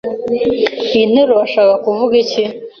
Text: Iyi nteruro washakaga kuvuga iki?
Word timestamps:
Iyi 0.93 1.03
nteruro 1.09 1.33
washakaga 1.41 1.75
kuvuga 1.85 2.13
iki? 2.23 2.43